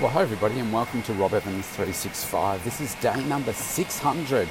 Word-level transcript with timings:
Well, 0.00 0.10
hi 0.10 0.22
everybody, 0.22 0.58
and 0.58 0.72
welcome 0.72 1.02
to 1.04 1.12
Rob 1.12 1.34
Evans 1.34 1.68
365. 1.68 2.64
This 2.64 2.80
is 2.80 2.96
day 2.96 3.22
number 3.26 3.52
600. 3.52 4.48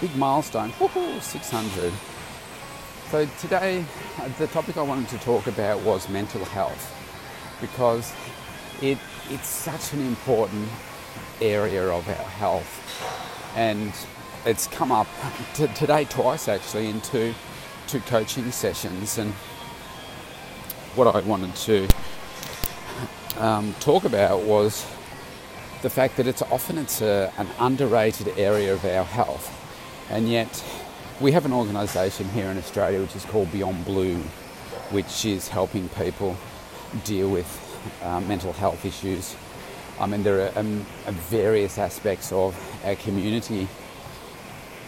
Big 0.00 0.16
milestone, 0.16 0.72
Woohoo, 0.72 1.22
600. 1.22 1.92
So 3.08 3.24
today, 3.38 3.84
the 4.38 4.48
topic 4.48 4.76
I 4.76 4.82
wanted 4.82 5.08
to 5.10 5.18
talk 5.18 5.46
about 5.46 5.80
was 5.82 6.08
mental 6.08 6.44
health 6.44 6.92
because 7.60 8.12
it 8.82 8.98
it's 9.30 9.46
such 9.46 9.92
an 9.92 10.04
important 10.04 10.68
area 11.40 11.88
of 11.88 12.08
our 12.08 12.14
health, 12.14 13.54
and 13.54 13.92
it's 14.44 14.66
come 14.66 14.90
up 14.90 15.06
t- 15.54 15.68
today 15.68 16.04
twice 16.04 16.48
actually 16.48 16.88
in 16.88 17.00
two 17.00 17.32
two 17.86 18.00
coaching 18.00 18.50
sessions, 18.50 19.18
and 19.18 19.32
what 20.96 21.06
I 21.14 21.20
wanted 21.20 21.54
to 21.54 21.86
um, 23.38 23.74
talk 23.80 24.04
about 24.04 24.42
was 24.42 24.86
the 25.82 25.90
fact 25.90 26.16
that 26.16 26.26
it's 26.26 26.42
often 26.42 26.78
it's 26.78 27.00
a, 27.00 27.32
an 27.38 27.48
underrated 27.58 28.28
area 28.36 28.72
of 28.72 28.84
our 28.84 29.04
health, 29.04 29.50
and 30.10 30.28
yet 30.28 30.64
we 31.20 31.32
have 31.32 31.44
an 31.44 31.52
organisation 31.52 32.28
here 32.30 32.46
in 32.46 32.58
Australia 32.58 33.00
which 33.00 33.16
is 33.16 33.24
called 33.24 33.50
Beyond 33.52 33.84
Blue, 33.84 34.16
which 34.90 35.24
is 35.24 35.48
helping 35.48 35.88
people 35.90 36.36
deal 37.04 37.28
with 37.30 37.48
uh, 38.02 38.20
mental 38.20 38.52
health 38.52 38.84
issues. 38.84 39.36
I 39.98 40.06
mean, 40.06 40.22
there 40.22 40.46
are 40.46 40.58
um, 40.58 40.86
various 41.06 41.78
aspects 41.78 42.32
of 42.32 42.58
our 42.84 42.94
community 42.96 43.68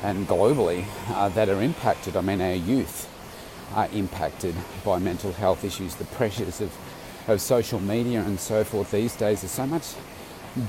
and 0.03 0.27
globally 0.27 0.85
uh, 1.11 1.29
that 1.31 1.49
are 1.49 1.63
impacted. 1.63 2.17
I 2.17 2.23
mean, 2.23 2.41
our 2.41 2.55
youth 2.55 3.09
are 3.75 3.89
impacted 3.93 4.55
by 4.85 4.99
mental 4.99 5.33
health 5.33 5.65
issues, 5.65 5.95
the 5.95 6.05
pressures 6.05 6.61
of 6.61 6.77
of 7.29 7.41
social 7.41 7.81
media 7.81 8.21
and 8.21 8.39
so 8.39 8.65
forth 8.65 8.91
these 8.91 9.15
days 9.17 9.45
is 9.45 9.51
so 9.51 9.67
much 9.67 9.95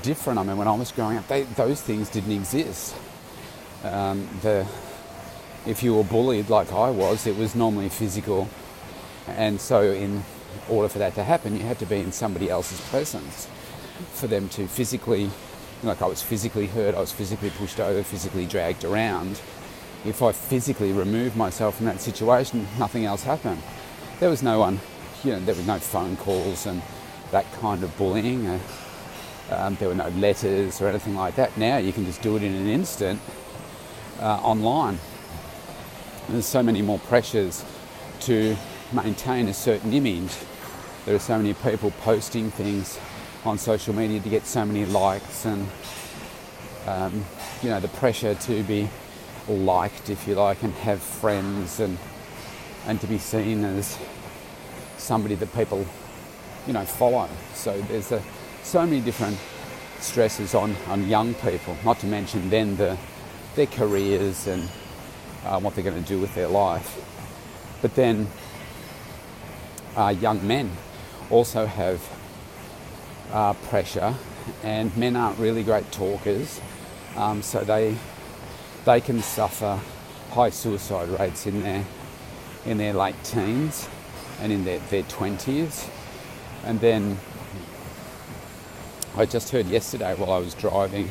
different. 0.02 0.38
I 0.38 0.44
mean, 0.44 0.56
when 0.56 0.68
I 0.68 0.74
was 0.74 0.92
growing 0.92 1.16
up, 1.16 1.26
they, 1.28 1.42
those 1.42 1.80
things 1.80 2.08
didn't 2.08 2.32
exist. 2.32 2.94
Um, 3.82 4.28
the, 4.42 4.66
if 5.66 5.82
you 5.82 5.94
were 5.94 6.04
bullied 6.04 6.48
like 6.48 6.72
I 6.72 6.90
was, 6.90 7.26
it 7.26 7.36
was 7.36 7.54
normally 7.54 7.88
physical, 7.88 8.48
and 9.26 9.60
so 9.60 9.82
in 9.82 10.24
order 10.68 10.88
for 10.88 10.98
that 10.98 11.14
to 11.16 11.24
happen, 11.24 11.56
you 11.56 11.62
had 11.62 11.78
to 11.80 11.86
be 11.86 11.96
in 11.96 12.12
somebody 12.12 12.48
else's 12.48 12.80
presence 12.88 13.48
for 14.12 14.26
them 14.26 14.48
to 14.50 14.66
physically, 14.66 15.30
like 15.82 16.00
I 16.00 16.06
was 16.06 16.22
physically 16.22 16.66
hurt, 16.66 16.94
I 16.94 17.00
was 17.00 17.12
physically 17.12 17.50
pushed 17.50 17.80
over, 17.80 18.02
physically 18.02 18.46
dragged 18.46 18.84
around. 18.84 19.40
If 20.04 20.22
I 20.22 20.32
physically 20.32 20.92
removed 20.92 21.36
myself 21.36 21.76
from 21.76 21.86
that 21.86 22.00
situation, 22.00 22.66
nothing 22.78 23.04
else 23.04 23.22
happened. 23.22 23.62
There 24.20 24.30
was 24.30 24.42
no 24.42 24.58
one 24.58 24.80
you 25.24 25.32
know, 25.32 25.40
there 25.40 25.54
were 25.54 25.62
no 25.62 25.78
phone 25.78 26.16
calls 26.16 26.66
and 26.66 26.82
that 27.30 27.50
kind 27.54 27.82
of 27.82 27.96
bullying. 27.96 28.46
Uh, 28.46 28.58
um, 29.50 29.74
there 29.76 29.88
were 29.88 29.94
no 29.94 30.08
letters 30.08 30.80
or 30.80 30.88
anything 30.88 31.14
like 31.14 31.36
that. 31.36 31.56
Now 31.56 31.78
you 31.78 31.92
can 31.92 32.04
just 32.04 32.22
do 32.22 32.36
it 32.36 32.42
in 32.42 32.54
an 32.54 32.68
instant 32.68 33.20
uh, 34.20 34.36
online. 34.42 34.98
There's 36.28 36.46
so 36.46 36.62
many 36.62 36.82
more 36.82 36.98
pressures 36.98 37.64
to 38.20 38.56
maintain 38.92 39.48
a 39.48 39.54
certain 39.54 39.92
image. 39.92 40.32
There 41.04 41.14
are 41.14 41.18
so 41.20 41.36
many 41.36 41.54
people 41.54 41.90
posting 42.02 42.50
things 42.50 42.98
on 43.44 43.58
social 43.58 43.94
media 43.94 44.20
to 44.20 44.28
get 44.28 44.46
so 44.46 44.64
many 44.64 44.86
likes 44.86 45.44
and 45.44 45.68
um, 46.86 47.24
you 47.62 47.68
know 47.68 47.80
the 47.80 47.88
pressure 47.88 48.34
to 48.34 48.62
be 48.62 48.88
liked 49.48 50.08
if 50.08 50.26
you 50.26 50.34
like 50.34 50.62
and 50.62 50.72
have 50.74 51.02
friends 51.02 51.80
and 51.80 51.98
and 52.86 53.00
to 53.00 53.06
be 53.06 53.18
seen 53.18 53.64
as 53.64 53.98
somebody 55.04 55.34
that 55.34 55.54
people, 55.54 55.86
you 56.66 56.72
know, 56.72 56.84
follow. 56.84 57.28
So 57.52 57.78
there's 57.82 58.10
a, 58.10 58.22
so 58.62 58.84
many 58.86 59.00
different 59.00 59.38
stresses 60.00 60.54
on, 60.54 60.74
on 60.88 61.06
young 61.08 61.34
people, 61.34 61.76
not 61.84 61.98
to 62.00 62.06
mention 62.06 62.48
then 62.50 62.76
the, 62.76 62.96
their 63.54 63.66
careers 63.66 64.46
and 64.46 64.62
uh, 65.44 65.60
what 65.60 65.74
they're 65.74 65.84
going 65.84 66.02
to 66.02 66.08
do 66.08 66.18
with 66.18 66.34
their 66.34 66.48
life. 66.48 67.00
But 67.82 67.94
then 67.94 68.26
uh, 69.94 70.14
young 70.18 70.46
men 70.46 70.70
also 71.30 71.66
have 71.66 72.02
uh, 73.30 73.52
pressure, 73.52 74.14
and 74.62 74.96
men 74.96 75.16
aren't 75.16 75.38
really 75.38 75.62
great 75.62 75.90
talkers, 75.92 76.60
um, 77.16 77.42
so 77.42 77.60
they 77.60 77.96
they 78.84 79.00
can 79.00 79.22
suffer 79.22 79.80
high 80.30 80.50
suicide 80.50 81.08
rates 81.08 81.46
in 81.46 81.62
their 81.62 81.84
in 82.66 82.76
their 82.76 82.92
late 82.92 83.16
teens 83.24 83.88
and 84.40 84.52
in 84.52 84.64
their, 84.64 84.78
their 84.90 85.02
20s. 85.04 85.88
And 86.64 86.80
then 86.80 87.18
I 89.16 89.26
just 89.26 89.50
heard 89.50 89.66
yesterday 89.66 90.14
while 90.14 90.32
I 90.32 90.38
was 90.38 90.54
driving 90.54 91.10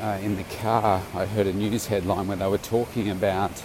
uh, 0.00 0.18
in 0.22 0.36
the 0.36 0.44
car, 0.44 1.02
I 1.14 1.26
heard 1.26 1.46
a 1.46 1.52
news 1.52 1.86
headline 1.86 2.28
where 2.28 2.36
they 2.36 2.46
were 2.46 2.58
talking 2.58 3.10
about 3.10 3.62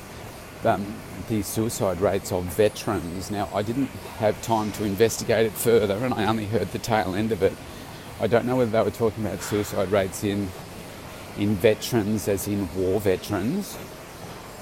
um, 0.63 0.95
the 1.29 1.41
suicide 1.41 2.01
rates 2.01 2.31
of 2.31 2.43
veterans. 2.45 3.29
Now, 3.31 3.49
I 3.53 3.61
didn't 3.61 3.87
have 4.17 4.41
time 4.41 4.71
to 4.73 4.83
investigate 4.83 5.45
it 5.45 5.53
further 5.53 5.95
and 6.03 6.13
I 6.13 6.25
only 6.25 6.45
heard 6.45 6.71
the 6.71 6.79
tail 6.79 7.15
end 7.15 7.31
of 7.31 7.43
it. 7.43 7.53
I 8.19 8.27
don't 8.27 8.45
know 8.45 8.55
whether 8.55 8.71
they 8.71 8.81
were 8.81 8.91
talking 8.91 9.25
about 9.25 9.41
suicide 9.41 9.91
rates 9.91 10.23
in, 10.23 10.49
in 11.37 11.55
veterans, 11.55 12.27
as 12.27 12.47
in 12.47 12.73
war 12.75 12.99
veterans, 13.01 13.77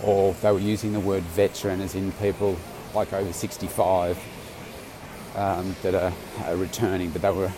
or 0.03 0.34
they 0.34 0.52
were 0.52 0.59
using 0.59 0.92
the 0.94 1.00
word 1.00 1.24
veteran 1.24 1.80
as 1.80 1.96
in 1.96 2.12
people 2.13 2.58
like 2.94 3.14
over 3.14 3.34
65 3.34 4.18
um, 5.36 5.76
that 5.81 5.96
are, 5.96 6.14
are, 6.46 6.56
returning, 6.56 7.09
but 7.09 7.22
they 7.22 7.31
were, 7.31 7.52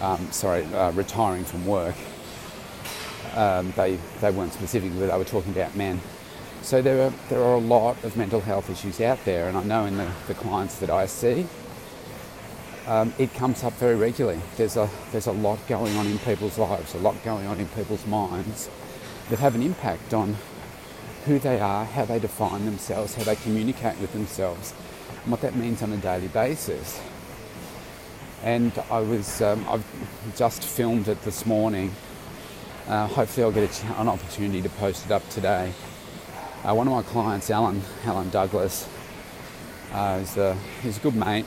um, 0.00 0.30
sorry, 0.32 0.64
uh, 0.74 0.92
retiring 0.92 1.44
from 1.44 1.66
work. 1.66 1.94
Um, 3.34 3.72
they, 3.76 3.98
they 4.20 4.30
weren't 4.30 4.52
specific, 4.52 4.92
but 4.98 5.10
they 5.10 5.18
were 5.18 5.24
talking 5.24 5.52
about 5.52 5.76
men. 5.76 6.00
So 6.62 6.82
there 6.82 7.06
are, 7.06 7.12
there 7.28 7.42
are 7.42 7.54
a 7.54 7.60
lot 7.60 8.02
of 8.04 8.16
mental 8.16 8.40
health 8.40 8.70
issues 8.70 9.00
out 9.00 9.24
there, 9.24 9.48
and 9.48 9.56
I 9.56 9.62
know 9.62 9.84
in 9.86 9.96
the, 9.96 10.10
the 10.26 10.34
clients 10.34 10.78
that 10.78 10.90
I 10.90 11.06
see, 11.06 11.46
um, 12.86 13.12
it 13.18 13.32
comes 13.34 13.62
up 13.62 13.72
very 13.74 13.94
regularly. 13.94 14.40
There's 14.56 14.76
a, 14.76 14.88
there's 15.12 15.26
a 15.26 15.32
lot 15.32 15.58
going 15.68 15.96
on 15.96 16.06
in 16.06 16.18
people's 16.18 16.58
lives, 16.58 16.94
a 16.94 16.98
lot 16.98 17.22
going 17.22 17.46
on 17.46 17.60
in 17.60 17.68
people's 17.68 18.06
minds 18.06 18.68
that 19.28 19.38
have 19.38 19.54
an 19.54 19.62
impact 19.62 20.12
on 20.12 20.36
who 21.26 21.38
they 21.38 21.60
are, 21.60 21.84
how 21.84 22.04
they 22.04 22.18
define 22.18 22.64
themselves, 22.64 23.14
how 23.14 23.24
they 23.24 23.36
communicate 23.36 23.98
with 23.98 24.12
themselves, 24.12 24.74
and 25.22 25.30
what 25.30 25.40
that 25.42 25.54
means 25.54 25.82
on 25.82 25.92
a 25.92 25.96
daily 25.96 26.28
basis. 26.28 27.00
And 28.42 28.72
I 28.90 29.00
was, 29.00 29.42
um, 29.42 29.66
I've 29.68 29.84
just 30.36 30.64
filmed 30.64 31.08
it 31.08 31.22
this 31.22 31.44
morning. 31.44 31.92
Uh, 32.88 33.06
hopefully, 33.06 33.44
I'll 33.44 33.52
get 33.52 33.84
an 33.98 34.08
opportunity 34.08 34.62
to 34.62 34.68
post 34.70 35.06
it 35.06 35.12
up 35.12 35.28
today. 35.28 35.72
Uh, 36.64 36.74
one 36.74 36.88
of 36.88 36.94
my 36.94 37.02
clients, 37.02 37.50
Alan, 37.50 37.82
Alan 38.04 38.30
Douglas, 38.30 38.88
uh, 39.92 40.20
is 40.22 40.36
a, 40.36 40.56
he's 40.82 40.96
a 40.96 41.00
good 41.00 41.14
mate, 41.14 41.46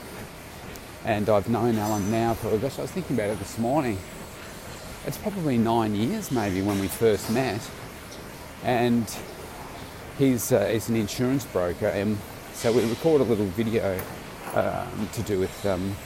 and 1.04 1.28
I've 1.28 1.48
known 1.48 1.76
Alan 1.78 2.10
now 2.10 2.34
for, 2.34 2.56
gosh, 2.58 2.78
I 2.78 2.82
was 2.82 2.90
thinking 2.92 3.16
about 3.16 3.30
it 3.30 3.38
this 3.38 3.58
morning. 3.58 3.98
It's 5.06 5.18
probably 5.18 5.58
nine 5.58 5.94
years 5.94 6.30
maybe 6.30 6.62
when 6.62 6.78
we 6.78 6.88
first 6.88 7.30
met, 7.30 7.60
and 8.62 9.06
he's, 10.18 10.52
uh, 10.52 10.66
he's 10.66 10.88
an 10.88 10.96
insurance 10.96 11.44
broker, 11.44 11.86
and 11.86 12.18
so 12.52 12.72
we 12.72 12.84
record 12.88 13.20
a 13.20 13.24
little 13.24 13.46
video 13.46 14.00
um, 14.54 15.08
to 15.12 15.22
do 15.22 15.38
with 15.38 15.66
um, 15.66 15.96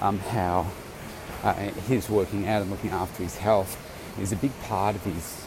um, 0.00 0.18
how 0.18 0.66
uh, 1.42 1.54
he's 1.88 2.08
working 2.08 2.46
out 2.48 2.62
and 2.62 2.70
looking 2.70 2.90
after 2.90 3.22
his 3.22 3.36
health 3.36 3.76
is 4.20 4.32
a 4.32 4.36
big 4.36 4.52
part 4.62 4.94
of 4.94 5.02
his 5.04 5.44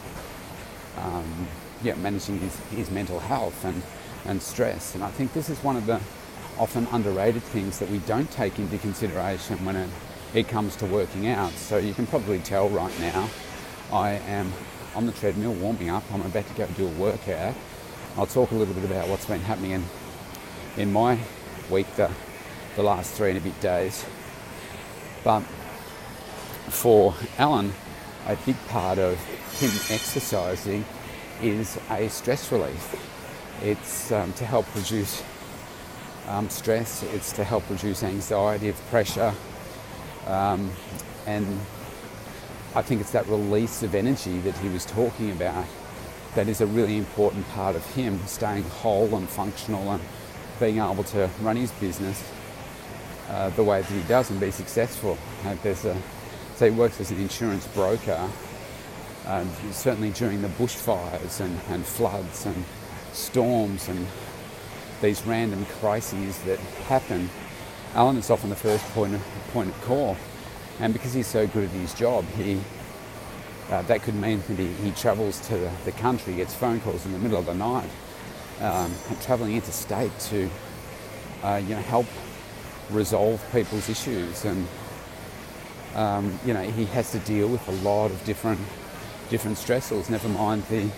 um, 0.98 1.48
yeah, 1.82 1.94
managing 1.96 2.38
his, 2.38 2.56
his 2.70 2.90
mental 2.90 3.20
health 3.20 3.64
and, 3.64 3.82
and 4.24 4.42
stress. 4.42 4.94
And 4.94 5.04
I 5.04 5.10
think 5.10 5.32
this 5.32 5.48
is 5.48 5.62
one 5.62 5.76
of 5.76 5.86
the 5.86 6.00
often 6.58 6.86
underrated 6.92 7.42
things 7.42 7.78
that 7.78 7.90
we 7.90 7.98
don't 7.98 8.30
take 8.30 8.58
into 8.58 8.78
consideration 8.78 9.64
when 9.64 9.76
it, 9.76 9.90
it 10.34 10.48
comes 10.48 10.76
to 10.76 10.86
working 10.86 11.28
out. 11.28 11.52
So 11.52 11.78
you 11.78 11.94
can 11.94 12.06
probably 12.06 12.38
tell 12.38 12.68
right 12.68 12.98
now 13.00 13.28
I 13.92 14.12
am 14.12 14.52
on 14.94 15.06
the 15.06 15.12
treadmill 15.12 15.52
warming 15.54 15.90
up. 15.90 16.04
I'm 16.12 16.22
about 16.22 16.46
to 16.46 16.54
go 16.54 16.66
do 16.68 16.86
a 16.86 16.90
workout. 16.90 17.54
I'll 18.16 18.26
talk 18.26 18.50
a 18.52 18.54
little 18.54 18.74
bit 18.74 18.84
about 18.84 19.08
what's 19.08 19.26
been 19.26 19.40
happening 19.40 19.72
in, 19.72 19.84
in 20.76 20.92
my 20.92 21.18
week, 21.70 21.92
the, 21.96 22.10
the 22.76 22.82
last 22.82 23.14
three 23.14 23.30
and 23.30 23.38
a 23.38 23.40
bit 23.40 23.60
days. 23.60 24.04
But 25.24 25.40
for 26.68 27.14
Alan, 27.38 27.72
a 28.26 28.36
big 28.36 28.56
part 28.68 28.98
of 28.98 29.18
him 29.58 29.70
exercising 29.90 30.84
is 31.42 31.78
a 31.90 32.08
stress 32.08 32.50
relief. 32.52 32.94
It's 33.62 34.12
um, 34.12 34.32
to 34.34 34.44
help 34.44 34.72
reduce 34.74 35.22
um, 36.28 36.48
stress, 36.48 37.02
it's 37.02 37.32
to 37.32 37.44
help 37.44 37.68
reduce 37.68 38.02
anxiety, 38.02 38.68
of 38.68 38.80
pressure, 38.88 39.34
um, 40.26 40.70
and 41.26 41.60
I 42.74 42.82
think 42.82 43.00
it's 43.00 43.12
that 43.12 43.26
release 43.28 43.82
of 43.82 43.94
energy 43.94 44.40
that 44.40 44.56
he 44.58 44.68
was 44.68 44.84
talking 44.84 45.30
about 45.30 45.64
that 46.34 46.48
is 46.48 46.60
a 46.60 46.66
really 46.66 46.96
important 46.96 47.48
part 47.50 47.76
of 47.76 47.86
him 47.94 48.18
staying 48.26 48.64
whole 48.64 49.14
and 49.14 49.28
functional 49.28 49.92
and 49.92 50.02
being 50.58 50.78
able 50.78 51.04
to 51.04 51.30
run 51.40 51.56
his 51.56 51.70
business 51.72 52.28
uh, 53.30 53.50
the 53.50 53.62
way 53.62 53.80
that 53.80 53.90
he 53.90 54.02
does 54.02 54.30
and 54.30 54.40
be 54.40 54.50
successful. 54.50 55.16
Uh, 55.44 55.54
there's 55.62 55.84
a 55.84 55.96
So 56.56 56.70
he 56.70 56.76
works 56.76 57.00
as 57.00 57.10
an 57.10 57.18
insurance 57.20 57.66
broker, 57.68 58.28
um, 59.26 59.50
certainly 59.72 60.10
during 60.10 60.42
the 60.42 60.48
bushfires 60.48 61.40
and, 61.40 61.58
and 61.70 61.84
floods 61.84 62.46
and 62.46 62.64
storms 63.12 63.88
and 63.88 64.06
these 65.00 65.24
random 65.26 65.64
crises 65.80 66.38
that 66.42 66.58
happen. 66.88 67.30
Alan 67.94 68.16
is 68.16 68.30
often 68.30 68.50
the 68.50 68.56
first 68.56 68.84
point 68.94 69.14
of, 69.14 69.22
point 69.52 69.68
of 69.68 69.80
call. 69.82 70.16
And 70.80 70.92
because 70.92 71.14
he's 71.14 71.26
so 71.26 71.46
good 71.46 71.64
at 71.64 71.70
his 71.70 71.94
job, 71.94 72.24
he 72.36 72.60
uh, 73.70 73.82
that 73.82 74.02
could 74.02 74.14
mean 74.14 74.42
that 74.46 74.58
he, 74.58 74.66
he 74.74 74.90
travels 74.90 75.40
to 75.48 75.70
the, 75.84 75.92
country, 75.92 76.34
gets 76.34 76.54
phone 76.54 76.80
calls 76.80 77.06
in 77.06 77.12
the 77.12 77.18
middle 77.18 77.38
of 77.38 77.46
the 77.46 77.54
night, 77.54 77.88
um, 78.60 78.92
travelling 79.22 79.54
interstate 79.54 80.16
to 80.18 80.50
uh, 81.42 81.60
you 81.62 81.74
know 81.74 81.80
help 81.80 82.06
resolve 82.90 83.42
people's 83.52 83.88
issues, 83.88 84.44
and 84.44 84.66
um, 85.94 86.38
you 86.44 86.52
know 86.52 86.62
he 86.62 86.84
has 86.86 87.10
to 87.12 87.18
deal 87.20 87.48
with 87.48 87.66
a 87.68 87.72
lot 87.82 88.10
of 88.10 88.22
different 88.24 88.60
different 89.30 89.56
stressors. 89.56 90.10
Never 90.10 90.28
mind 90.28 90.64
the 90.64 90.90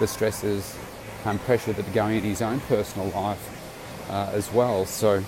the 0.00 0.06
stresses 0.06 0.76
and 1.24 1.40
pressure 1.40 1.72
that 1.72 1.88
are 1.88 1.92
going 1.92 2.18
in 2.18 2.24
his 2.24 2.42
own 2.42 2.60
personal 2.60 3.08
life 3.10 4.10
uh, 4.10 4.30
as 4.32 4.52
well. 4.52 4.84
So 4.84 5.22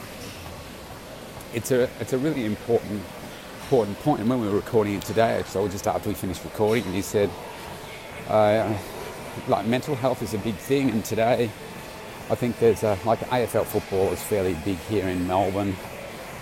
it's 1.54 1.70
a 1.70 1.88
it's 2.00 2.12
a 2.12 2.18
really 2.18 2.44
important 2.44 3.02
important 3.66 3.98
point. 3.98 4.20
And 4.20 4.30
when 4.30 4.40
we 4.40 4.46
were 4.46 4.54
recording 4.54 4.94
it 4.94 5.02
today, 5.02 5.42
so 5.44 5.66
just 5.66 5.88
after 5.88 6.08
we 6.08 6.14
finished 6.14 6.44
recording, 6.44 6.84
and 6.84 6.94
he 6.94 7.02
said, 7.02 7.28
uh, 8.28 8.72
like 9.48 9.66
mental 9.66 9.96
health 9.96 10.22
is 10.22 10.34
a 10.34 10.38
big 10.38 10.54
thing, 10.54 10.88
and 10.88 11.04
today 11.04 11.50
I 12.30 12.36
think 12.36 12.60
there's 12.60 12.84
a, 12.84 12.96
like 13.04 13.18
AFL 13.18 13.64
football 13.64 14.12
is 14.12 14.22
fairly 14.22 14.54
big 14.64 14.76
here 14.88 15.08
in 15.08 15.26
Melbourne. 15.26 15.74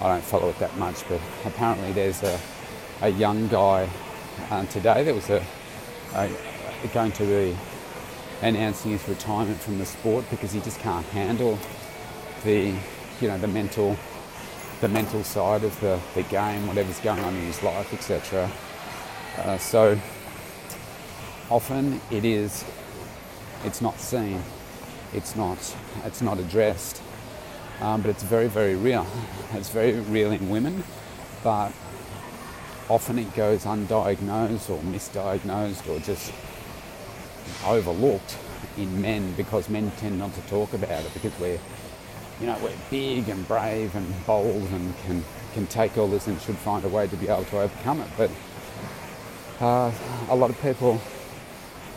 I 0.02 0.08
don't 0.08 0.22
follow 0.22 0.50
it 0.50 0.58
that 0.58 0.76
much, 0.76 0.96
but 1.08 1.18
apparently 1.46 1.92
there's 1.92 2.22
a, 2.22 2.38
a 3.00 3.08
young 3.08 3.48
guy 3.48 3.88
um, 4.50 4.66
today 4.66 5.02
that 5.02 5.14
was 5.14 5.30
a, 5.30 5.42
a, 6.14 6.28
going 6.92 7.12
to 7.12 7.24
be 7.24 7.56
announcing 8.42 8.90
his 8.90 9.08
retirement 9.08 9.58
from 9.58 9.78
the 9.78 9.86
sport 9.86 10.26
because 10.28 10.52
he 10.52 10.60
just 10.60 10.78
can't 10.80 11.06
handle 11.06 11.58
the 12.44 12.74
you 13.22 13.28
know 13.28 13.38
the 13.38 13.48
mental 13.48 13.96
the 14.84 14.88
mental 14.90 15.24
side 15.24 15.64
of 15.64 15.80
the, 15.80 15.98
the 16.14 16.22
game, 16.24 16.66
whatever's 16.66 17.00
going 17.00 17.18
on 17.20 17.34
in 17.34 17.40
his 17.46 17.62
life, 17.62 17.94
etc. 17.94 18.50
Uh, 19.38 19.56
so 19.56 19.98
often 21.48 22.02
it 22.10 22.22
is, 22.22 22.66
it's 23.64 23.80
not 23.80 23.98
seen, 23.98 24.42
it's 25.14 25.36
not, 25.36 25.74
it's 26.04 26.20
not 26.20 26.38
addressed, 26.38 27.00
um, 27.80 28.02
but 28.02 28.10
it's 28.10 28.22
very, 28.24 28.46
very 28.46 28.76
real. 28.76 29.06
It's 29.54 29.70
very 29.70 29.92
real 30.00 30.32
in 30.32 30.50
women, 30.50 30.84
but 31.42 31.72
often 32.90 33.18
it 33.18 33.34
goes 33.34 33.64
undiagnosed 33.64 34.68
or 34.68 34.80
misdiagnosed 34.82 35.88
or 35.88 35.98
just 36.00 36.30
overlooked 37.64 38.36
in 38.76 39.00
men 39.00 39.32
because 39.32 39.70
men 39.70 39.90
tend 39.92 40.18
not 40.18 40.34
to 40.34 40.42
talk 40.42 40.74
about 40.74 41.02
it 41.06 41.14
because 41.14 41.32
we're 41.40 41.58
you 42.40 42.46
know, 42.46 42.58
we're 42.62 42.72
big 42.90 43.28
and 43.28 43.46
brave 43.46 43.94
and 43.94 44.26
bold 44.26 44.68
and 44.70 44.96
can, 45.06 45.24
can 45.52 45.66
take 45.66 45.96
all 45.96 46.08
this 46.08 46.26
and 46.26 46.40
should 46.40 46.56
find 46.56 46.84
a 46.84 46.88
way 46.88 47.06
to 47.06 47.16
be 47.16 47.28
able 47.28 47.44
to 47.44 47.60
overcome 47.60 48.00
it. 48.00 48.08
But 48.16 48.30
uh, 49.60 49.92
a 50.28 50.34
lot 50.34 50.50
of 50.50 50.60
people 50.60 51.00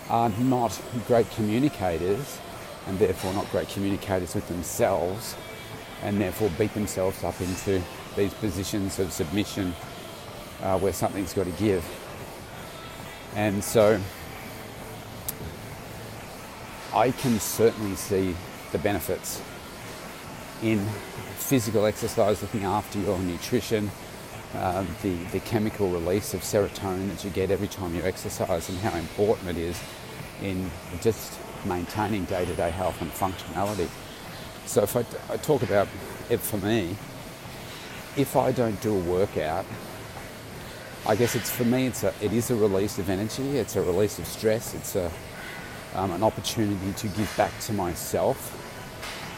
are 0.10 0.30
not 0.30 0.80
great 1.08 1.30
communicators 1.32 2.40
and 2.86 3.00
therefore 3.00 3.34
not 3.34 3.50
great 3.52 3.68
communicators 3.70 4.36
with 4.36 4.48
themselves 4.48 5.36
and 6.04 6.22
therefore 6.22 6.50
beat 6.58 6.74
themselves 6.74 7.24
up 7.24 7.40
into 7.42 7.82
these 8.16 8.34
positions 8.36 9.00
of 9.00 9.12
submission 9.12 9.74
uh, 10.62 10.78
where 10.80 10.94
something's 10.94 11.34
got 11.34 11.46
to 11.46 11.52
give. 11.54 11.84
And 13.36 13.64
so 13.64 14.00
I 16.94 17.12
can 17.12 17.40
certainly 17.40 17.96
see 17.96 18.36
the 18.72 18.78
benefits 18.78 19.42
in 20.62 20.80
physical 21.38 21.86
exercise, 21.86 22.42
looking 22.42 22.64
after 22.64 23.00
your 23.00 23.20
nutrition, 23.20 23.90
uh, 24.56 24.84
the, 25.02 25.16
the 25.32 25.40
chemical 25.42 25.90
release 25.90 26.34
of 26.34 26.42
serotonin 26.42 27.10
that 27.10 27.24
you 27.24 27.30
get 27.30 27.52
every 27.52 27.68
time 27.68 27.94
you 27.96 28.02
exercise, 28.04 28.70
and 28.70 28.78
how 28.80 28.98
important 28.98 29.50
it 29.50 29.58
is 29.58 29.82
in 30.42 30.70
just 31.02 31.38
maintaining 31.66 32.26
day 32.26 32.46
to 32.46 32.54
day 32.56 32.70
health 32.70 33.02
and 33.02 33.12
functionality. 33.12 33.90
So, 34.66 34.84
if 34.84 34.96
I, 34.96 35.06
I 35.32 35.38
talk 35.38 35.62
about 35.64 35.88
it 36.30 36.40
for 36.40 36.58
me, 36.58 36.96
if 38.16 38.36
I 38.36 38.52
don't 38.52 38.80
do 38.82 38.96
a 38.96 39.00
workout, 39.00 39.66
I 41.06 41.16
guess 41.16 41.36
it's 41.36 41.50
for 41.50 41.64
me. 41.64 41.88
It's 41.88 42.04
a, 42.04 42.14
it 42.22 42.34
is 42.34 42.52
a 42.52 42.56
release 42.56 42.98
of 43.00 43.10
energy. 43.10 43.58
It's 43.58 43.76
a 43.76 43.82
release 43.82 44.20
of 44.20 44.26
stress. 44.26 44.74
It's 44.74 44.96
a, 44.96 45.12
um, 45.96 46.12
an 46.12 46.24
opportunity 46.24 46.92
to 46.94 47.08
give 47.10 47.32
back 47.38 47.58
to 47.62 47.74
myself 47.74 48.67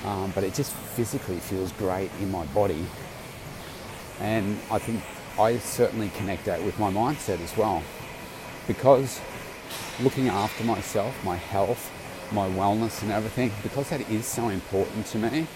um, 0.06 0.32
but 0.34 0.44
it 0.44 0.54
just 0.54 0.72
physically 0.72 1.38
feels 1.38 1.72
great 1.74 2.12
in 2.22 2.32
my 2.32 2.46
body. 2.48 2.86
And 4.20 4.58
I 4.72 4.80
think 4.80 5.04
I 5.40 5.58
certainly 5.58 6.10
connect 6.10 6.46
that 6.46 6.64
with 6.64 6.78
my 6.80 6.92
mindset 6.92 7.42
as 7.42 7.56
well. 7.56 7.84
Because 8.68 9.20
looking 10.02 10.28
after 10.28 10.64
myself, 10.64 11.24
my 11.24 11.36
health, 11.36 11.92
my 12.32 12.48
wellness, 12.50 13.02
and 13.02 13.12
everything, 13.12 13.52
because 13.64 13.90
that 13.90 14.08
is 14.10 14.26
so 14.26 14.50
important 14.50 15.06
to 15.08 15.18
me, 15.18 15.48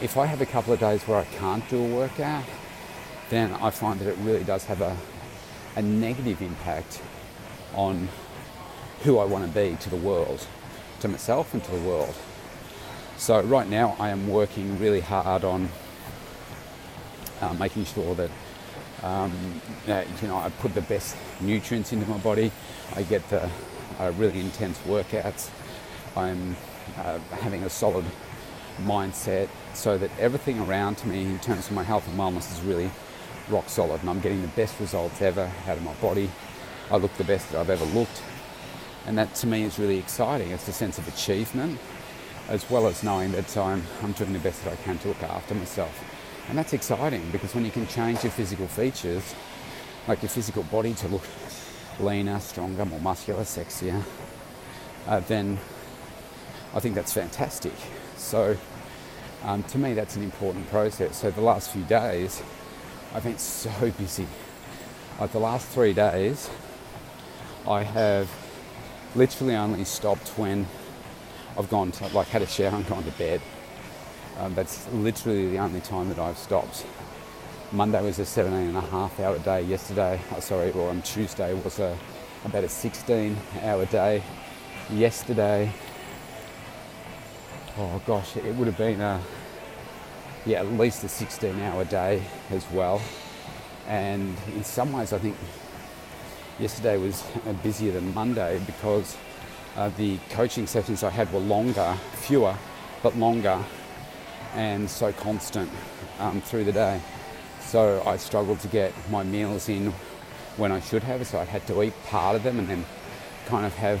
if 0.00 0.16
I 0.16 0.26
have 0.26 0.40
a 0.40 0.46
couple 0.46 0.72
of 0.72 0.80
days 0.80 1.02
where 1.04 1.18
I 1.18 1.24
can't 1.24 1.66
do 1.68 1.82
a 1.82 1.88
workout, 1.88 2.44
then 3.30 3.52
I 3.54 3.70
find 3.70 3.98
that 4.00 4.08
it 4.08 4.18
really 4.18 4.44
does 4.44 4.64
have 4.66 4.80
a, 4.80 4.96
a 5.74 5.82
negative 5.82 6.42
impact 6.42 7.00
on 7.74 8.08
who 9.02 9.18
I 9.18 9.24
want 9.24 9.46
to 9.46 9.50
be 9.50 9.76
to 9.76 9.90
the 9.90 9.96
world, 9.96 10.46
to 11.00 11.08
myself 11.08 11.54
and 11.54 11.62
to 11.64 11.70
the 11.70 11.80
world. 11.80 12.14
So 13.18 13.40
right 13.40 13.68
now 13.68 13.96
I 13.98 14.10
am 14.10 14.28
working 14.28 14.78
really 14.78 15.00
hard 15.00 15.42
on 15.42 15.70
uh, 17.40 17.54
making 17.54 17.86
sure 17.86 18.14
that 18.14 18.30
um, 19.02 19.32
you 19.86 20.28
know 20.28 20.36
I 20.36 20.50
put 20.60 20.74
the 20.74 20.82
best 20.82 21.16
nutrients 21.40 21.94
into 21.94 22.06
my 22.08 22.18
body. 22.18 22.52
I 22.94 23.02
get 23.02 23.26
the 23.30 23.50
uh, 23.98 24.12
really 24.16 24.38
intense 24.38 24.78
workouts. 24.80 25.48
I'm 26.14 26.56
uh, 26.98 27.18
having 27.40 27.62
a 27.62 27.70
solid 27.70 28.04
mindset 28.82 29.48
so 29.72 29.96
that 29.96 30.10
everything 30.18 30.60
around 30.60 31.02
me 31.06 31.22
in 31.22 31.38
terms 31.38 31.68
of 31.68 31.72
my 31.72 31.82
health 31.82 32.06
and 32.08 32.18
wellness 32.18 32.52
is 32.52 32.60
really 32.60 32.90
rock 33.48 33.70
solid 33.70 34.02
and 34.02 34.10
I'm 34.10 34.20
getting 34.20 34.42
the 34.42 34.48
best 34.48 34.78
results 34.78 35.22
ever 35.22 35.50
out 35.66 35.78
of 35.78 35.82
my 35.82 35.94
body. 35.94 36.30
I 36.90 36.98
look 36.98 37.14
the 37.14 37.24
best 37.24 37.50
that 37.50 37.60
I've 37.60 37.70
ever 37.70 37.86
looked. 37.86 38.22
And 39.06 39.16
that 39.16 39.34
to 39.36 39.46
me 39.46 39.62
is 39.62 39.78
really 39.78 39.98
exciting. 39.98 40.50
It's 40.50 40.68
a 40.68 40.72
sense 40.72 40.98
of 40.98 41.08
achievement 41.08 41.80
as 42.48 42.68
well 42.70 42.86
as 42.86 43.02
knowing 43.02 43.32
that 43.32 43.56
I'm, 43.56 43.82
I'm 44.02 44.12
doing 44.12 44.32
the 44.32 44.38
best 44.38 44.64
that 44.64 44.72
I 44.72 44.76
can 44.76 44.98
to 44.98 45.08
look 45.08 45.22
after 45.22 45.54
myself. 45.54 46.04
And 46.48 46.56
that's 46.56 46.72
exciting 46.72 47.28
because 47.32 47.54
when 47.54 47.64
you 47.64 47.70
can 47.70 47.86
change 47.88 48.22
your 48.22 48.30
physical 48.32 48.68
features, 48.68 49.34
like 50.06 50.22
your 50.22 50.28
physical 50.28 50.62
body 50.64 50.94
to 50.94 51.08
look 51.08 51.24
leaner, 51.98 52.38
stronger, 52.38 52.84
more 52.84 53.00
muscular, 53.00 53.42
sexier, 53.42 54.02
uh, 55.06 55.20
then 55.20 55.58
I 56.74 56.80
think 56.80 56.94
that's 56.94 57.12
fantastic. 57.12 57.72
So 58.16 58.56
um, 59.42 59.62
to 59.64 59.78
me, 59.78 59.94
that's 59.94 60.16
an 60.16 60.22
important 60.22 60.68
process. 60.70 61.16
So 61.16 61.30
the 61.30 61.40
last 61.40 61.70
few 61.70 61.82
days, 61.84 62.42
I've 63.12 63.24
been 63.24 63.38
so 63.38 63.90
busy. 63.92 64.26
Like 65.18 65.32
the 65.32 65.40
last 65.40 65.68
three 65.68 65.92
days, 65.92 66.50
I 67.66 67.82
have 67.82 68.30
literally 69.14 69.56
only 69.56 69.84
stopped 69.84 70.28
when 70.38 70.66
I've 71.58 71.70
gone 71.70 71.90
to, 71.92 72.08
like 72.08 72.26
had 72.28 72.42
a 72.42 72.46
shower 72.46 72.76
and 72.76 72.86
gone 72.86 73.04
to 73.04 73.10
bed. 73.12 73.40
Um, 74.38 74.54
that's 74.54 74.86
literally 74.92 75.48
the 75.48 75.58
only 75.58 75.80
time 75.80 76.08
that 76.10 76.18
I've 76.18 76.36
stopped. 76.36 76.84
Monday 77.72 78.02
was 78.02 78.18
a 78.18 78.26
17 78.26 78.68
and 78.68 78.76
a 78.76 78.80
half 78.80 79.18
hour 79.18 79.38
day. 79.38 79.62
Yesterday, 79.62 80.20
oh, 80.34 80.40
sorry, 80.40 80.70
or 80.72 80.90
on 80.90 81.00
Tuesday 81.02 81.54
was 81.54 81.78
a, 81.78 81.96
about 82.44 82.64
a 82.64 82.68
16 82.68 83.36
hour 83.62 83.86
day. 83.86 84.22
Yesterday, 84.90 85.72
oh 87.78 88.00
gosh, 88.06 88.36
it 88.36 88.54
would 88.54 88.66
have 88.66 88.76
been 88.76 89.00
a, 89.00 89.20
yeah, 90.44 90.60
at 90.60 90.72
least 90.72 91.02
a 91.04 91.08
16 91.08 91.58
hour 91.60 91.84
day 91.84 92.22
as 92.50 92.70
well. 92.70 93.00
And 93.88 94.36
in 94.54 94.62
some 94.62 94.92
ways, 94.92 95.12
I 95.12 95.18
think 95.18 95.36
yesterday 96.58 96.98
was 96.98 97.24
busier 97.62 97.92
than 97.92 98.12
Monday 98.12 98.60
because 98.66 99.16
uh, 99.76 99.90
the 99.90 100.18
coaching 100.30 100.66
sessions 100.66 101.02
I 101.02 101.10
had 101.10 101.32
were 101.32 101.40
longer, 101.40 101.96
fewer, 102.14 102.56
but 103.02 103.16
longer, 103.16 103.62
and 104.54 104.88
so 104.88 105.12
constant 105.12 105.70
um, 106.18 106.40
through 106.40 106.64
the 106.64 106.72
day. 106.72 107.00
So 107.60 108.02
I 108.06 108.16
struggled 108.16 108.60
to 108.60 108.68
get 108.68 108.92
my 109.10 109.22
meals 109.22 109.68
in 109.68 109.92
when 110.56 110.72
I 110.72 110.80
should 110.80 111.02
have, 111.02 111.26
so 111.26 111.38
I 111.38 111.44
had 111.44 111.66
to 111.66 111.82
eat 111.82 111.92
part 112.06 112.36
of 112.36 112.42
them 112.42 112.58
and 112.58 112.68
then 112.68 112.84
kind 113.46 113.66
of 113.66 113.74
have 113.76 114.00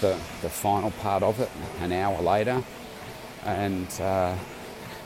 the, 0.00 0.18
the 0.42 0.50
final 0.50 0.90
part 0.90 1.22
of 1.22 1.40
it 1.40 1.50
an 1.80 1.92
hour 1.92 2.20
later. 2.20 2.62
And 3.44 3.88
uh, 4.00 4.34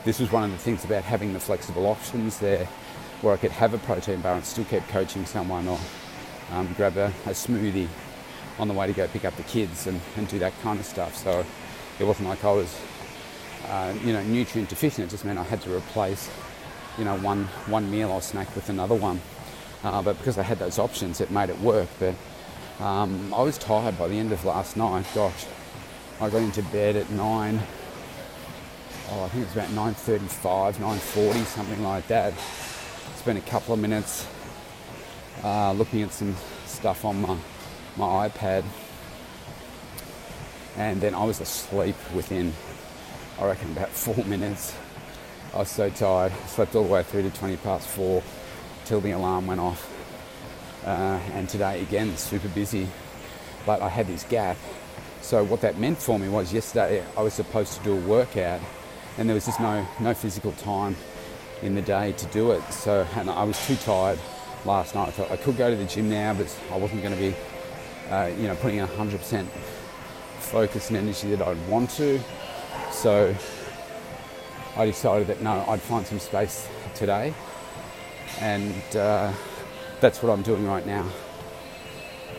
this 0.05 0.19
was 0.19 0.33
one 0.33 0.45
of 0.45 0.51
the 0.51 0.59
things 0.59 0.85
about 0.85 1.05
having 1.05 1.33
the 1.33 1.41
flexible 1.41 1.87
options 1.87 2.39
there 2.39 2.67
where 3.21 3.35
I 3.35 3.37
could 3.37 3.53
have 3.53 3.75
a 3.75 3.79
protein 3.79 4.21
bar 4.21 4.35
and 4.35 4.45
still 4.45 4.65
keep 4.65 4.87
coaching 4.89 5.27
someone 5.27 5.69
or 5.69 5.79
um, 6.53 6.73
grab 6.77 6.97
a, 6.97 7.07
a, 7.27 7.31
smoothie 7.31 7.89
on 8.61 8.69
the 8.69 8.75
way 8.75 8.87
to 8.87 8.93
go 8.93 9.09
pick 9.09 9.25
up 9.25 9.35
the 9.37 9.43
kids 9.45 9.87
and, 9.87 9.99
and 10.17 10.29
do 10.29 10.39
that 10.39 10.53
kind 10.63 10.79
of 10.79 10.85
stuff. 10.85 11.17
So 11.17 11.45
it 11.99 12.05
wasn't 12.05 12.29
like 12.29 12.45
I 12.45 12.53
was, 12.53 12.79
uh, 13.67 13.95
you 14.05 14.13
know, 14.13 14.23
nutrient 14.23 14.69
deficient. 14.69 15.09
It 15.09 15.11
just 15.11 15.25
meant 15.25 15.39
I 15.39 15.45
had 15.45 15.63
to 15.63 15.75
replace, 15.75 16.31
you 16.99 17.05
know, 17.05 17.17
one, 17.17 17.47
one 17.67 17.91
meal 17.91 18.11
or 18.11 18.21
snack 18.21 18.55
with 18.55 18.69
another 18.69 18.95
one. 18.95 19.21
Uh, 19.83 20.03
but 20.03 20.19
because 20.19 20.37
I 20.37 20.43
had 20.43 20.59
those 20.59 20.79
options, 20.79 21.23
it 21.23 21.31
made 21.31 21.49
it 21.49 21.59
work. 21.61 21.89
But 21.99 22.15
um, 22.81 23.33
I 23.33 23.43
was 23.43 23.57
tired 23.57 23.99
by 23.99 24.09
the 24.09 24.19
end 24.19 24.31
of 24.31 24.45
last 24.45 24.77
night. 24.77 25.07
Gosh, 25.15 25.47
I 26.21 26.29
got 26.29 26.43
into 26.43 26.63
bed 26.65 26.97
at 26.97 27.09
nine. 27.11 27.59
Oh, 29.13 29.25
I 29.25 29.29
think 29.31 29.43
it 29.43 29.57
was 29.57 29.71
about 29.71 29.95
9:35, 29.95 30.75
9:40, 30.75 31.45
something 31.47 31.83
like 31.83 32.07
that. 32.09 32.35
Spent 33.17 33.39
a 33.39 33.43
couple 33.43 33.73
of 33.73 33.81
minutes 33.81 34.27
uh, 35.43 35.73
looking 35.73 36.03
at 36.03 36.13
some 36.13 36.37
stuff 36.67 37.05
on 37.07 37.23
my 37.23 37.37
my 37.97 38.29
iPad, 38.29 38.65
and 40.77 41.01
then 41.01 41.15
I 41.15 41.25
was 41.25 41.41
asleep 41.41 41.97
within, 42.15 42.53
I 43.39 43.47
reckon, 43.47 43.73
about 43.73 43.91
four 43.91 44.25
minutes. 44.25 44.75
I 45.55 45.59
was 45.59 45.69
so 45.69 45.91
tired. 45.91 46.33
Slept 46.47 46.75
all 46.75 46.85
the 46.85 46.93
way 46.93 47.03
through 47.03 47.23
to 47.23 47.31
20 47.31 47.57
past 47.59 47.89
four 47.89 48.23
till 48.85 49.01
the 49.01 49.11
alarm 49.11 49.47
went 49.47 49.61
off. 49.61 49.89
Uh, 50.85 51.21
and 51.35 51.49
today 51.49 51.83
again, 51.83 52.17
super 52.17 52.49
busy, 52.49 52.89
but 53.67 53.83
I 53.83 53.89
had 53.89 54.07
this 54.07 54.25
gap. 54.25 54.57
So 55.21 55.45
what 55.45 55.61
that 55.61 55.79
meant 55.79 55.99
for 55.99 56.19
me 56.19 56.29
was 56.29 56.53
yesterday 56.53 57.05
I 57.17 57.23
was 57.23 57.35
supposed 57.35 57.75
to 57.75 57.85
do 57.85 57.93
a 57.93 58.01
workout, 58.01 58.61
and 59.19 59.29
there 59.29 59.35
was 59.35 59.45
just 59.45 59.61
no 59.61 59.87
no 60.01 60.15
physical 60.15 60.53
time 60.53 60.97
in 61.63 61.75
the 61.75 61.83
day 61.83 62.13
to 62.13 62.27
do 62.27 62.53
it. 62.53 62.63
So 62.73 63.07
and 63.17 63.29
I 63.29 63.45
was 63.45 63.65
too 63.67 63.77
tired 63.77 64.19
last 64.65 64.95
night. 64.95 65.09
I 65.09 65.11
thought 65.11 65.31
I 65.31 65.37
could 65.37 65.57
go 65.57 65.71
to 65.71 65.77
the 65.77 65.85
gym 65.85 66.09
now, 66.09 66.35
but 66.35 66.55
I 66.73 66.77
wasn't 66.77 67.03
going 67.03 67.15
to 67.15 67.21
be, 67.21 67.35
uh, 68.11 68.31
you 68.37 68.49
know, 68.49 68.57
putting 68.57 68.79
in 68.79 68.87
100% 68.87 69.47
focus 70.39 70.89
and 70.89 70.97
energy 70.97 71.35
that 71.35 71.47
I'd 71.47 71.69
want 71.69 71.91
to. 71.91 72.21
So 72.91 73.35
I 74.77 74.87
decided 74.87 75.29
that 75.29 75.41
no, 75.43 75.65
I'd 75.69 75.81
find 75.81 76.07
some 76.07 76.19
space 76.19 76.69
today, 76.95 77.33
and 78.41 78.97
uh, 78.97 79.33
that's 80.01 80.23
what 80.23 80.33
I'm 80.33 80.43
doing 80.43 80.67
right 80.67 80.87
now. 80.87 81.07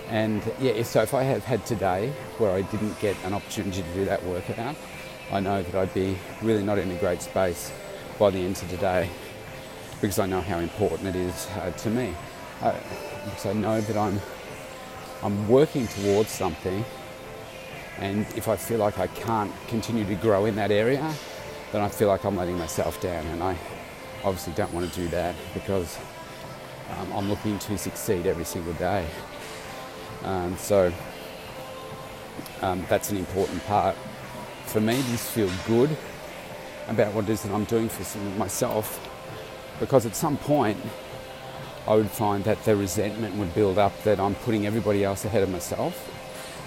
And 0.09 0.43
yeah, 0.59 0.83
so 0.83 1.01
if 1.01 1.13
I 1.13 1.23
have 1.23 1.45
had 1.45 1.65
today 1.65 2.09
where 2.37 2.51
I 2.51 2.63
didn't 2.63 2.99
get 2.99 3.15
an 3.23 3.33
opportunity 3.33 3.81
to 3.81 3.93
do 3.93 4.05
that 4.05 4.23
workout, 4.25 4.75
I 5.31 5.39
know 5.39 5.63
that 5.63 5.75
I'd 5.75 5.93
be 5.93 6.17
really 6.41 6.63
not 6.63 6.77
in 6.77 6.91
a 6.91 6.95
great 6.95 7.21
space 7.21 7.71
by 8.19 8.29
the 8.29 8.39
end 8.39 8.57
of 8.61 8.69
today 8.69 9.09
because 10.01 10.19
I 10.19 10.25
know 10.25 10.41
how 10.41 10.59
important 10.59 11.09
it 11.09 11.15
is 11.15 11.47
uh, 11.55 11.71
to 11.71 11.89
me. 11.89 12.13
Uh, 12.61 12.75
because 13.23 13.45
I 13.45 13.53
know 13.53 13.79
that 13.79 13.95
I'm 13.95 14.19
I'm 15.23 15.47
working 15.47 15.87
towards 15.87 16.29
something, 16.29 16.83
and 17.99 18.25
if 18.35 18.47
I 18.47 18.55
feel 18.55 18.79
like 18.79 18.97
I 18.97 19.07
can't 19.07 19.51
continue 19.67 20.05
to 20.05 20.15
grow 20.15 20.45
in 20.45 20.55
that 20.55 20.71
area, 20.71 21.13
then 21.71 21.81
I 21.81 21.89
feel 21.89 22.07
like 22.07 22.25
I'm 22.25 22.35
letting 22.35 22.57
myself 22.57 22.99
down, 23.01 23.25
and 23.27 23.43
I 23.43 23.55
obviously 24.23 24.53
don't 24.53 24.73
want 24.73 24.91
to 24.91 24.99
do 24.99 25.07
that 25.09 25.35
because 25.53 25.97
um, 26.97 27.13
I'm 27.13 27.29
looking 27.29 27.59
to 27.59 27.77
succeed 27.77 28.25
every 28.25 28.45
single 28.45 28.73
day. 28.73 29.05
Um, 30.23 30.57
so 30.57 30.91
um, 32.61 32.85
that's 32.89 33.11
an 33.11 33.17
important 33.17 33.63
part 33.65 33.95
for 34.65 34.81
me. 34.81 34.95
This 35.01 35.29
feel 35.29 35.49
good 35.67 35.95
about 36.87 37.13
what 37.13 37.25
it 37.25 37.29
is 37.29 37.43
that 37.43 37.51
I'm 37.51 37.65
doing 37.65 37.89
for 37.89 38.17
myself 38.37 38.99
because 39.79 40.05
at 40.05 40.15
some 40.15 40.37
point 40.37 40.77
I 41.88 41.95
would 41.95 42.11
find 42.11 42.43
that 42.43 42.63
the 42.63 42.75
resentment 42.75 43.35
would 43.35 43.53
build 43.55 43.77
up 43.77 44.03
that 44.03 44.19
I'm 44.19 44.35
putting 44.35 44.65
everybody 44.67 45.03
else 45.03 45.25
ahead 45.25 45.43
of 45.43 45.50
myself 45.50 46.09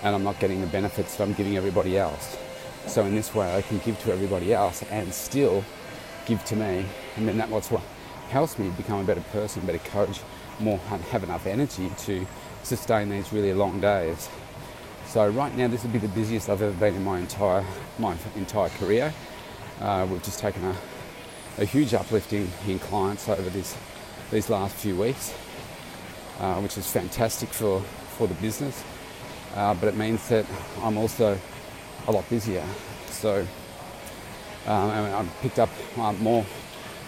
and 0.03 0.15
I'm 0.15 0.25
not 0.25 0.41
getting 0.41 0.61
the 0.61 0.67
benefits 0.67 1.17
that 1.17 1.25
I'm 1.25 1.35
giving 1.35 1.57
everybody 1.57 1.97
else. 1.97 2.37
So 2.87 3.05
in 3.05 3.15
this 3.15 3.35
way 3.35 3.55
I 3.57 3.63
can 3.63 3.79
give 3.79 3.99
to 4.01 4.13
everybody 4.13 4.53
else 4.53 4.83
and 4.91 5.13
still 5.15 5.65
give 6.27 6.45
to 6.47 6.57
me 6.57 6.85
and 7.17 7.29
then 7.29 7.39
that's 7.39 7.71
what 7.71 7.83
helps 8.31 8.59
me 8.59 8.71
become 8.71 9.01
a 9.01 9.05
better 9.05 9.21
person, 9.33 9.65
better 9.65 9.79
coach, 9.79 10.21
more 10.59 10.79
have 10.79 11.23
enough 11.23 11.47
energy 11.47 11.91
to 11.99 12.27
sustain 12.63 13.09
these 13.09 13.33
really 13.33 13.55
long 13.55 13.81
days. 13.81 14.29
So 15.07 15.29
right 15.29 15.57
now 15.57 15.69
this 15.69 15.83
would 15.85 15.93
be 15.93 15.99
the 15.99 16.09
busiest 16.09 16.49
I've 16.49 16.63
ever 16.63 16.73
been 16.73 16.95
in 16.95 17.05
my 17.05 17.21
entire 17.21 17.65
my 17.99 18.17
entire 18.35 18.69
career. 18.71 19.15
Uh, 19.81 20.07
we've 20.11 20.23
just 20.23 20.41
taken 20.41 20.65
a 20.65 20.75
a 21.59 21.65
huge 21.65 21.95
uplifting 21.95 22.51
in 22.67 22.79
clients 22.79 23.29
over 23.29 23.49
this, 23.51 23.77
these 24.31 24.51
last 24.51 24.75
few 24.77 24.97
weeks, 24.97 25.35
uh, 26.41 26.61
which 26.61 26.77
is 26.79 26.91
fantastic 26.91 27.49
for, 27.49 27.81
for 28.17 28.27
the 28.27 28.35
business. 28.35 28.83
Uh, 29.55 29.75
but 29.75 29.89
it 29.89 29.97
means 29.97 30.29
that 30.29 30.47
I'm 30.83 30.97
also 30.97 31.39
a 32.07 32.13
lot 32.13 32.29
busier. 32.29 32.65
So 33.07 33.47
um, 34.67 34.91
I 34.91 35.25
picked 35.41 35.59
up 35.59 35.71
uh, 35.97 36.13
more 36.15 36.45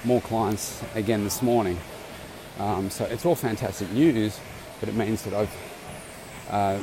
more 0.05 0.21
clients 0.21 0.83
again 0.95 1.25
this 1.25 1.43
morning. 1.43 1.79
Um, 2.59 2.91
so 2.91 3.05
it's 3.07 3.27
all 3.27 3.35
fantastic 3.35 3.91
news, 3.91 4.39
but 4.79 4.89
it 4.89 4.95
means 4.95 5.23
that 5.25 5.35
I've 5.35 5.57
uh, 6.49 6.79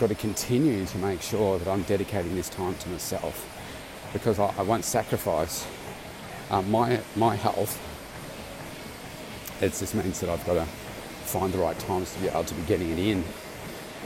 got 0.00 0.08
to 0.08 0.14
continue 0.14 0.84
to 0.84 0.98
make 0.98 1.22
sure 1.22 1.58
that 1.58 1.68
I'm 1.68 1.82
dedicating 1.82 2.34
this 2.34 2.48
time 2.48 2.74
to 2.74 2.88
myself 2.88 3.48
because 4.12 4.38
I, 4.40 4.52
I 4.58 4.62
won't 4.62 4.84
sacrifice 4.84 5.66
uh, 6.50 6.62
my 6.62 7.00
my 7.16 7.36
health. 7.36 7.80
It 9.60 9.72
just 9.72 9.94
means 9.94 10.20
that 10.20 10.28
I've 10.28 10.44
got 10.44 10.54
to 10.54 10.64
find 10.64 11.52
the 11.52 11.58
right 11.58 11.78
times 11.78 12.12
to 12.14 12.20
be 12.20 12.28
able 12.28 12.44
to 12.44 12.54
be 12.54 12.62
getting 12.62 12.90
it 12.90 12.98
in 12.98 13.24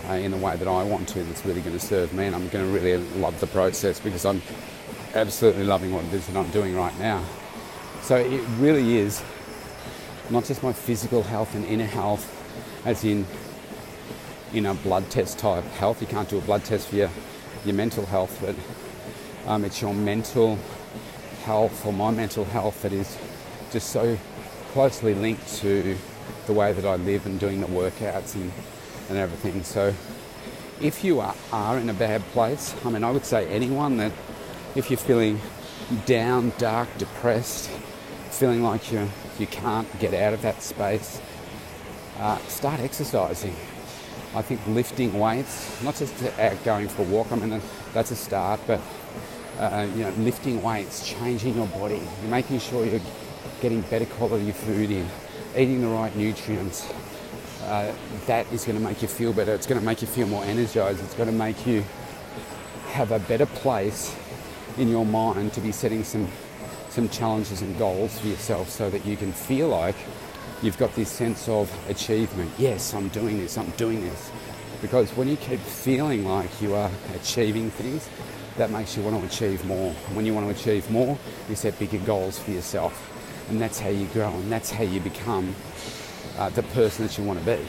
uh, 0.08 0.12
in 0.12 0.30
the 0.30 0.36
way 0.36 0.56
that 0.56 0.68
I 0.68 0.84
want 0.84 1.08
to. 1.08 1.22
That's 1.24 1.44
really 1.44 1.60
going 1.60 1.78
to 1.78 1.84
serve 1.84 2.12
me, 2.12 2.26
and 2.26 2.34
I'm 2.34 2.48
going 2.48 2.66
to 2.66 2.70
really 2.70 2.98
love 3.18 3.38
the 3.40 3.46
process 3.46 3.98
because 3.98 4.24
I'm 4.24 4.42
absolutely 5.14 5.64
loving 5.64 5.92
what 5.92 6.04
it 6.04 6.12
is 6.12 6.26
that 6.26 6.36
I'm 6.36 6.50
doing 6.50 6.76
right 6.76 6.96
now. 6.98 7.24
So 8.02 8.16
it 8.16 8.42
really 8.58 8.98
is 8.98 9.22
not 10.30 10.44
just 10.44 10.62
my 10.62 10.72
physical 10.72 11.22
health 11.22 11.54
and 11.54 11.64
inner 11.64 11.86
health, 11.86 12.34
as 12.84 13.04
in 13.04 13.26
you 14.52 14.60
know 14.60 14.74
blood 14.74 15.10
test 15.10 15.38
type 15.38 15.64
health. 15.64 16.00
You 16.00 16.06
can't 16.06 16.28
do 16.28 16.38
a 16.38 16.42
blood 16.42 16.64
test 16.64 16.88
for 16.88 16.96
your 16.96 17.10
your 17.64 17.74
mental 17.74 18.06
health, 18.06 18.38
but 18.40 18.54
um, 19.50 19.64
it's 19.64 19.80
your 19.80 19.94
mental 19.94 20.58
health 21.44 21.86
or 21.86 21.92
my 21.92 22.10
mental 22.10 22.44
health 22.44 22.82
that 22.82 22.92
is 22.92 23.16
just 23.72 23.90
so 23.90 24.18
closely 24.72 25.14
linked 25.14 25.48
to 25.56 25.96
the 26.46 26.52
way 26.52 26.72
that 26.72 26.84
I 26.84 26.96
live 26.96 27.26
and 27.26 27.38
doing 27.38 27.60
the 27.60 27.66
workouts 27.66 28.34
and, 28.34 28.52
and 29.08 29.18
everything. 29.18 29.62
So 29.62 29.94
if 30.80 31.04
you 31.04 31.20
are, 31.20 31.34
are 31.52 31.78
in 31.78 31.88
a 31.88 31.94
bad 31.94 32.22
place, 32.32 32.74
I 32.84 32.90
mean, 32.90 33.04
I 33.04 33.10
would 33.10 33.24
say 33.24 33.46
anyone 33.48 33.96
that 33.98 34.12
if 34.74 34.90
you're 34.90 34.98
feeling 34.98 35.40
down, 36.06 36.52
dark, 36.58 36.88
depressed, 36.98 37.70
feeling 38.30 38.62
like 38.62 38.92
you, 38.92 39.08
you 39.38 39.46
can't 39.46 39.88
get 39.98 40.14
out 40.14 40.34
of 40.34 40.42
that 40.42 40.62
space, 40.62 41.20
uh, 42.18 42.38
start 42.48 42.80
exercising. 42.80 43.54
I 44.34 44.42
think 44.42 44.60
lifting 44.68 45.18
weights, 45.18 45.82
not 45.82 45.96
just 45.96 46.22
out 46.38 46.62
going 46.64 46.88
for 46.88 47.02
a 47.02 47.06
walk, 47.06 47.32
I 47.32 47.36
mean, 47.36 47.60
that's 47.94 48.10
a 48.10 48.16
start, 48.16 48.60
but 48.66 48.80
uh, 49.58 49.88
you 49.96 50.02
know, 50.02 50.10
lifting 50.18 50.62
weights, 50.62 51.08
changing 51.08 51.56
your 51.56 51.66
body, 51.68 52.02
making 52.28 52.60
sure 52.60 52.84
you're 52.84 53.00
getting 53.60 53.80
better 53.82 54.06
quality 54.06 54.52
food 54.52 54.90
in, 54.90 55.06
eating 55.56 55.80
the 55.80 55.88
right 55.88 56.14
nutrients. 56.16 56.90
Uh, 57.62 57.92
that 58.26 58.50
is 58.52 58.64
going 58.64 58.78
to 58.78 58.84
make 58.84 59.02
you 59.02 59.08
feel 59.08 59.32
better. 59.32 59.52
It's 59.52 59.66
going 59.66 59.80
to 59.80 59.84
make 59.84 60.00
you 60.00 60.08
feel 60.08 60.26
more 60.26 60.44
energized. 60.44 61.02
It's 61.02 61.14
going 61.14 61.28
to 61.28 61.34
make 61.34 61.66
you 61.66 61.84
have 62.90 63.12
a 63.12 63.18
better 63.18 63.46
place 63.46 64.16
in 64.78 64.88
your 64.88 65.04
mind 65.04 65.52
to 65.52 65.60
be 65.60 65.72
setting 65.72 66.04
some 66.04 66.28
some 66.90 67.08
challenges 67.10 67.62
and 67.62 67.78
goals 67.78 68.18
for 68.18 68.26
yourself 68.26 68.68
so 68.68 68.90
that 68.90 69.04
you 69.04 69.16
can 69.16 69.32
feel 69.32 69.68
like 69.68 69.94
you've 70.62 70.78
got 70.78 70.92
this 70.94 71.10
sense 71.10 71.48
of 71.48 71.70
achievement. 71.88 72.50
Yes, 72.58 72.94
I'm 72.94 73.08
doing 73.08 73.38
this, 73.38 73.56
I'm 73.58 73.70
doing 73.72 74.00
this. 74.00 74.30
Because 74.80 75.10
when 75.10 75.28
you 75.28 75.36
keep 75.36 75.60
feeling 75.60 76.24
like 76.24 76.62
you 76.62 76.74
are 76.74 76.90
achieving 77.14 77.70
things, 77.70 78.08
that 78.56 78.70
makes 78.70 78.96
you 78.96 79.02
want 79.02 79.20
to 79.20 79.26
achieve 79.26 79.64
more. 79.64 79.92
When 80.14 80.26
you 80.26 80.34
want 80.34 80.46
to 80.46 80.60
achieve 80.60 80.90
more, 80.90 81.18
you 81.48 81.54
set 81.54 81.78
bigger 81.78 81.98
goals 81.98 82.38
for 82.38 82.50
yourself. 82.50 83.17
And 83.48 83.60
that's 83.60 83.78
how 83.78 83.88
you 83.88 84.06
grow 84.06 84.28
and 84.28 84.52
that's 84.52 84.70
how 84.70 84.84
you 84.84 85.00
become 85.00 85.54
uh, 86.36 86.50
the 86.50 86.62
person 86.62 87.06
that 87.06 87.16
you 87.16 87.24
want 87.24 87.38
to 87.38 87.44
be. 87.44 87.64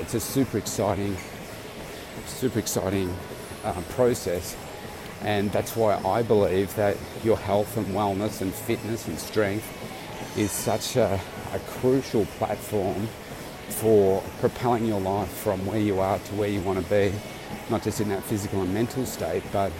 It's 0.00 0.14
a 0.14 0.20
super 0.20 0.58
exciting, 0.58 1.16
super 2.26 2.58
exciting 2.58 3.14
uh, 3.64 3.80
process. 3.90 4.56
And 5.22 5.50
that's 5.52 5.76
why 5.76 6.00
I 6.04 6.22
believe 6.22 6.74
that 6.76 6.96
your 7.24 7.36
health 7.36 7.76
and 7.76 7.86
wellness 7.88 8.40
and 8.40 8.54
fitness 8.54 9.08
and 9.08 9.18
strength 9.18 9.66
is 10.38 10.50
such 10.52 10.96
a, 10.96 11.20
a 11.52 11.58
crucial 11.58 12.24
platform 12.38 13.08
for 13.68 14.22
propelling 14.40 14.86
your 14.86 15.00
life 15.00 15.28
from 15.28 15.64
where 15.66 15.80
you 15.80 16.00
are 16.00 16.18
to 16.18 16.34
where 16.36 16.48
you 16.48 16.60
want 16.60 16.82
to 16.82 16.90
be 16.90 17.12
not 17.70 17.82
just 17.82 18.00
in 18.00 18.08
that 18.08 18.22
physical 18.24 18.62
and 18.62 18.72
mental 18.72 19.04
state, 19.04 19.42
but 19.52 19.72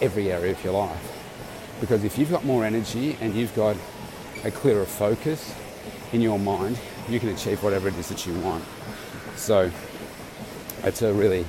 every 0.00 0.32
area 0.32 0.52
of 0.52 0.64
your 0.64 0.72
life. 0.72 1.15
Because 1.80 2.04
if 2.04 2.18
you've 2.18 2.30
got 2.30 2.44
more 2.44 2.64
energy 2.64 3.16
and 3.20 3.34
you've 3.34 3.54
got 3.54 3.76
a 4.44 4.50
clearer 4.50 4.84
focus 4.84 5.54
in 6.12 6.20
your 6.20 6.38
mind, 6.38 6.78
you 7.08 7.20
can 7.20 7.28
achieve 7.28 7.62
whatever 7.62 7.88
it 7.88 7.94
is 7.96 8.08
that 8.08 8.26
you 8.26 8.34
want. 8.40 8.64
So 9.36 9.70
it's 10.82 11.02
a 11.02 11.12
really, 11.12 11.44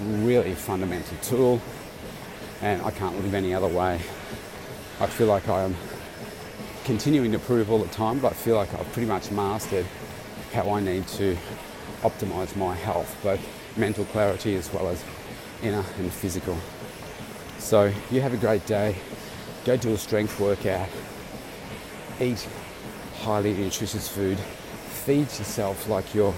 really 0.00 0.54
fundamental 0.54 1.16
tool, 1.22 1.60
and 2.60 2.80
I 2.82 2.90
can't 2.90 3.20
live 3.20 3.34
any 3.34 3.54
other 3.54 3.66
way. 3.66 4.00
I 5.00 5.06
feel 5.06 5.26
like 5.26 5.48
I'm 5.48 5.74
continuing 6.84 7.32
to 7.32 7.38
prove 7.38 7.70
all 7.70 7.78
the 7.78 7.88
time, 7.88 8.18
but 8.18 8.32
I 8.32 8.34
feel 8.34 8.56
like 8.56 8.72
I've 8.74 8.90
pretty 8.92 9.08
much 9.08 9.30
mastered 9.30 9.86
how 10.52 10.70
I 10.70 10.80
need 10.80 11.06
to 11.08 11.36
optimize 12.02 12.56
my 12.56 12.74
health, 12.74 13.16
both 13.22 13.40
mental 13.76 14.04
clarity 14.06 14.54
as 14.56 14.72
well 14.72 14.88
as 14.88 15.04
inner 15.62 15.84
and 15.98 16.12
physical. 16.12 16.56
So 17.58 17.92
you 18.10 18.20
have 18.20 18.32
a 18.32 18.36
great 18.36 18.64
day. 18.66 18.96
Go 19.68 19.76
do 19.76 19.92
a 19.92 19.98
strength 19.98 20.40
workout. 20.40 20.88
Eat 22.18 22.48
highly 23.18 23.52
nutritious 23.52 24.08
food. 24.08 24.38
Feed 24.38 25.24
yourself 25.24 25.86
like 25.90 26.14
you're 26.14 26.32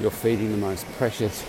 you're 0.00 0.10
feeding 0.10 0.50
the 0.50 0.56
most 0.56 0.84
precious 0.94 1.46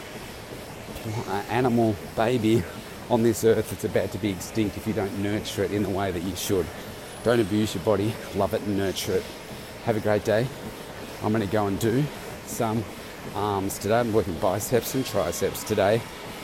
animal 1.50 1.96
baby 2.16 2.62
on 3.10 3.24
this 3.24 3.44
earth 3.44 3.72
that's 3.72 3.84
about 3.84 4.12
to 4.12 4.20
be 4.20 4.30
extinct 4.30 4.78
if 4.78 4.86
you 4.86 4.94
don't 4.94 5.24
nurture 5.24 5.64
it 5.64 5.72
in 5.72 5.82
the 5.82 5.90
way 5.90 6.12
that 6.12 6.22
you 6.22 6.36
should. 6.36 6.68
Don't 7.24 7.40
abuse 7.40 7.74
your 7.74 7.84
body, 7.84 8.14
love 8.36 8.54
it 8.54 8.62
and 8.62 8.78
nurture 8.78 9.14
it. 9.14 9.24
Have 9.86 9.98
a 9.98 10.02
great 10.02 10.24
day. 10.24 10.46
I'm 11.24 11.32
going 11.32 11.44
to 11.44 11.52
go 11.52 11.66
and 11.66 11.80
do 11.80 12.04
some 12.46 12.86
arms 13.34 13.80
today. 13.80 14.02
I'm 14.02 14.14
working 14.14 14.36
biceps 14.36 14.94
and 14.94 15.04
triceps 15.04 15.64
today 15.64 16.00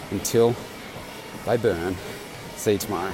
until 0.10 0.56
they 1.46 1.58
burn. 1.58 1.96
See 2.56 2.72
you 2.72 2.78
tomorrow. 2.80 3.14